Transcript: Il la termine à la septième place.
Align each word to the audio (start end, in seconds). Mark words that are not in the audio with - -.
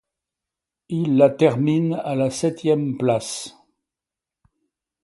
Il 0.89 1.15
la 1.17 1.29
termine 1.29 1.93
à 1.93 2.15
la 2.15 2.31
septième 2.31 2.97
place. 2.97 3.55